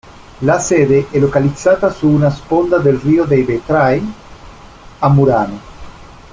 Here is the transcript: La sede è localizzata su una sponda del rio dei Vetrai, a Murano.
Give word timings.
La 0.39 0.57
sede 0.59 1.09
è 1.11 1.19
localizzata 1.19 1.91
su 1.91 2.07
una 2.07 2.31
sponda 2.31 2.79
del 2.79 2.97
rio 2.97 3.25
dei 3.25 3.43
Vetrai, 3.43 4.13
a 4.97 5.09
Murano. 5.09 5.59